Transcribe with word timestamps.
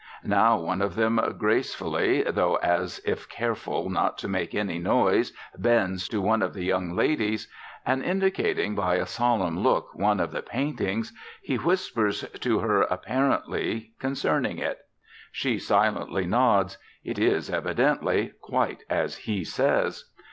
Now 0.25 0.57
one 0.57 0.81
of 0.81 0.95
them 0.95 1.19
gracefully, 1.37 2.23
though 2.23 2.55
as 2.55 2.99
if 3.05 3.29
careful 3.29 3.87
not 3.87 4.17
to 4.17 4.27
make 4.27 4.55
any 4.55 4.79
noise, 4.79 5.31
bends 5.55 6.07
to 6.09 6.19
one 6.19 6.41
of 6.41 6.55
the 6.55 6.63
young 6.65 6.95
ladies; 6.95 7.47
and, 7.85 8.03
indicating 8.03 8.73
by 8.73 8.95
a 8.95 9.05
solemn 9.05 9.59
look 9.59 9.93
one 9.93 10.19
of 10.19 10.31
the 10.31 10.41
paintings, 10.41 11.13
he 11.43 11.57
whispers 11.57 12.23
to 12.39 12.59
her 12.61 12.81
apparently 12.81 13.91
concerning 13.99 14.57
it. 14.57 14.79
She 15.31 15.59
silently 15.59 16.25
nods: 16.25 16.79
it 17.03 17.19
is, 17.19 17.51
evidently, 17.51 18.31
quite 18.41 18.81
as 18.89 19.15
he 19.15 19.43
says. 19.43 20.05